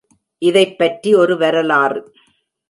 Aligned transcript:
இதைப்பற்றி 0.41 1.13
ஒரு 1.13 1.37
வரலாறு. 1.37 2.01